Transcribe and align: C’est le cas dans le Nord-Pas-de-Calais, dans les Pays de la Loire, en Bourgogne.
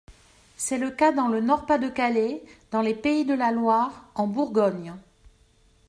C’est 0.57 0.79
le 0.79 0.89
cas 0.89 1.11
dans 1.11 1.27
le 1.27 1.41
Nord-Pas-de-Calais, 1.41 2.41
dans 2.71 2.81
les 2.81 2.95
Pays 2.95 3.23
de 3.23 3.35
la 3.35 3.51
Loire, 3.51 4.09
en 4.15 4.25
Bourgogne. 4.25 4.95